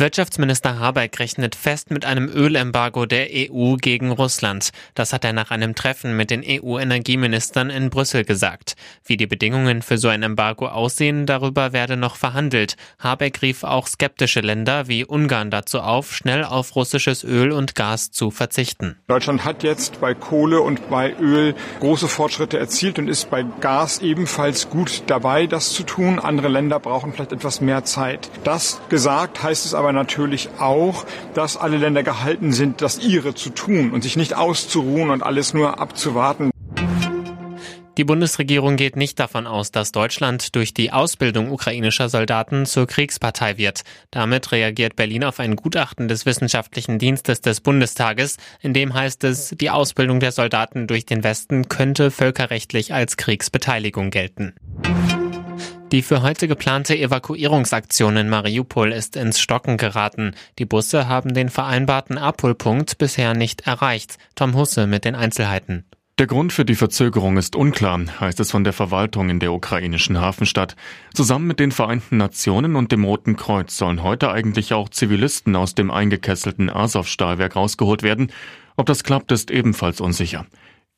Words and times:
Wirtschaftsminister 0.00 0.78
Habeck 0.78 1.18
rechnet 1.18 1.54
fest 1.54 1.90
mit 1.90 2.06
einem 2.06 2.30
Ölembargo 2.30 3.04
der 3.04 3.28
EU 3.30 3.76
gegen 3.76 4.10
Russland. 4.10 4.70
Das 4.94 5.12
hat 5.12 5.26
er 5.26 5.34
nach 5.34 5.50
einem 5.50 5.74
Treffen 5.74 6.16
mit 6.16 6.30
den 6.30 6.42
EU-Energieministern 6.42 7.68
in 7.68 7.90
Brüssel 7.90 8.24
gesagt. 8.24 8.76
Wie 9.04 9.18
die 9.18 9.26
Bedingungen 9.26 9.82
für 9.82 9.98
so 9.98 10.08
ein 10.08 10.22
Embargo 10.22 10.68
aussehen, 10.68 11.26
darüber 11.26 11.74
werde 11.74 11.98
noch 11.98 12.16
verhandelt. 12.16 12.76
Habeck 12.98 13.42
rief 13.42 13.62
auch 13.62 13.86
skeptische 13.86 14.40
Länder 14.40 14.88
wie 14.88 15.04
Ungarn 15.04 15.50
dazu 15.50 15.80
auf, 15.80 16.14
schnell 16.14 16.44
auf 16.44 16.74
russisches 16.76 17.22
Öl 17.22 17.52
und 17.52 17.74
Gas 17.74 18.10
zu 18.10 18.30
verzichten. 18.30 18.96
Deutschland 19.06 19.44
hat 19.44 19.62
jetzt 19.62 20.00
bei 20.00 20.14
Kohle 20.14 20.62
und 20.62 20.88
bei 20.88 21.14
Öl 21.20 21.54
große 21.80 22.08
Fortschritte 22.08 22.58
erzielt 22.58 22.98
und 22.98 23.06
ist 23.06 23.28
bei 23.28 23.44
Gas 23.60 23.98
ebenfalls 23.98 24.70
gut 24.70 25.02
dabei, 25.08 25.46
das 25.46 25.74
zu 25.74 25.82
tun. 25.82 26.18
Andere 26.18 26.48
Länder 26.48 26.80
brauchen 26.80 27.12
vielleicht 27.12 27.32
etwas 27.32 27.60
mehr 27.60 27.84
Zeit. 27.84 28.30
Das 28.44 28.80
gesagt 28.88 29.42
heißt 29.42 29.66
es 29.66 29.74
aber 29.74 29.89
aber 29.90 29.98
natürlich 29.98 30.50
auch, 30.60 31.04
dass 31.34 31.56
alle 31.56 31.76
Länder 31.76 32.04
gehalten 32.04 32.52
sind, 32.52 32.80
das 32.80 33.00
ihre 33.00 33.34
zu 33.34 33.50
tun 33.50 33.90
und 33.90 34.02
sich 34.02 34.16
nicht 34.16 34.34
auszuruhen 34.34 35.10
und 35.10 35.24
alles 35.24 35.52
nur 35.52 35.80
abzuwarten. 35.80 36.50
Die 37.96 38.04
Bundesregierung 38.04 38.76
geht 38.76 38.94
nicht 38.94 39.18
davon 39.18 39.48
aus, 39.48 39.72
dass 39.72 39.90
Deutschland 39.90 40.54
durch 40.54 40.72
die 40.72 40.92
Ausbildung 40.92 41.50
ukrainischer 41.50 42.08
Soldaten 42.08 42.66
zur 42.66 42.86
Kriegspartei 42.86 43.58
wird. 43.58 43.82
Damit 44.12 44.52
reagiert 44.52 44.94
Berlin 44.94 45.24
auf 45.24 45.40
ein 45.40 45.56
Gutachten 45.56 46.06
des 46.06 46.24
Wissenschaftlichen 46.24 47.00
Dienstes 47.00 47.40
des 47.40 47.60
Bundestages, 47.60 48.36
in 48.60 48.72
dem 48.72 48.94
heißt 48.94 49.24
es, 49.24 49.56
die 49.60 49.70
Ausbildung 49.70 50.20
der 50.20 50.30
Soldaten 50.30 50.86
durch 50.86 51.04
den 51.04 51.24
Westen 51.24 51.68
könnte 51.68 52.12
völkerrechtlich 52.12 52.94
als 52.94 53.16
Kriegsbeteiligung 53.16 54.10
gelten. 54.10 54.54
Die 55.92 56.02
für 56.02 56.22
heute 56.22 56.46
geplante 56.46 56.96
Evakuierungsaktion 56.96 58.16
in 58.16 58.28
Mariupol 58.28 58.92
ist 58.92 59.16
ins 59.16 59.40
Stocken 59.40 59.76
geraten. 59.76 60.36
Die 60.60 60.64
Busse 60.64 61.08
haben 61.08 61.34
den 61.34 61.48
vereinbarten 61.48 62.16
Abholpunkt 62.16 62.96
bisher 62.98 63.34
nicht 63.34 63.66
erreicht. 63.66 64.16
Tom 64.36 64.54
Husse 64.54 64.86
mit 64.86 65.04
den 65.04 65.16
Einzelheiten. 65.16 65.84
Der 66.20 66.28
Grund 66.28 66.52
für 66.52 66.64
die 66.64 66.76
Verzögerung 66.76 67.38
ist 67.38 67.56
unklar, 67.56 67.98
heißt 68.20 68.38
es 68.38 68.52
von 68.52 68.62
der 68.62 68.72
Verwaltung 68.72 69.30
in 69.30 69.40
der 69.40 69.52
ukrainischen 69.52 70.20
Hafenstadt. 70.20 70.76
Zusammen 71.12 71.48
mit 71.48 71.58
den 71.58 71.72
Vereinten 71.72 72.18
Nationen 72.18 72.76
und 72.76 72.92
dem 72.92 73.04
Roten 73.04 73.34
Kreuz 73.34 73.76
sollen 73.76 74.04
heute 74.04 74.30
eigentlich 74.30 74.72
auch 74.72 74.90
Zivilisten 74.90 75.56
aus 75.56 75.74
dem 75.74 75.90
eingekesselten 75.90 76.70
Azov-Stahlwerk 76.70 77.56
rausgeholt 77.56 78.04
werden. 78.04 78.30
Ob 78.76 78.86
das 78.86 79.02
klappt, 79.02 79.32
ist 79.32 79.50
ebenfalls 79.50 80.00
unsicher. 80.00 80.46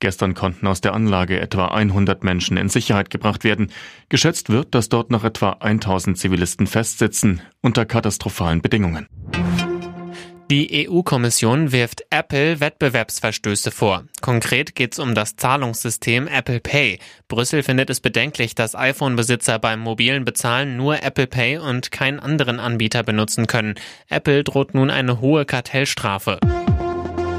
Gestern 0.03 0.35
konnten 0.35 0.67
aus 0.67 0.81
der 0.81 0.95
Anlage 0.95 1.39
etwa 1.39 1.69
100 1.69 2.25
Menschen 2.25 2.57
in 2.57 2.69
Sicherheit 2.69 3.09
gebracht 3.09 3.45
werden. 3.45 3.71
Geschätzt 4.09 4.51
wird, 4.51 4.75
dass 4.75 4.89
dort 4.89 5.13
noch 5.13 5.23
etwa 5.23 5.51
1000 5.61 6.19
Zivilisten 6.19 6.67
festsitzen 6.67 7.41
unter 7.61 7.85
katastrophalen 7.87 8.63
Bedingungen. 8.63 9.07
Die 10.51 10.89
EU-Kommission 10.89 11.71
wirft 11.71 12.03
Apple 12.11 12.59
Wettbewerbsverstöße 12.59 13.71
vor. 13.71 14.03
Konkret 14.21 14.75
geht 14.75 14.95
es 14.95 14.99
um 14.99 15.15
das 15.15 15.37
Zahlungssystem 15.37 16.27
Apple 16.27 16.59
Pay. 16.59 16.99
Brüssel 17.29 17.63
findet 17.63 17.89
es 17.89 18.01
bedenklich, 18.01 18.57
dass 18.57 18.75
iPhone-Besitzer 18.75 19.61
beim 19.61 19.79
mobilen 19.79 20.25
Bezahlen 20.25 20.77
nur 20.77 21.01
Apple 21.05 21.29
Pay 21.29 21.59
und 21.59 21.93
keinen 21.93 22.19
anderen 22.19 22.59
Anbieter 22.59 23.05
benutzen 23.05 23.47
können. 23.47 23.77
Apple 24.11 24.43
droht 24.43 24.75
nun 24.75 24.91
eine 24.91 25.21
hohe 25.21 25.45
Kartellstrafe. 25.45 26.41